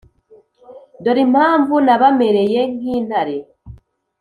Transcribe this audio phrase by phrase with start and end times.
[1.03, 3.37] dore impamvu nabamereye nk’intare,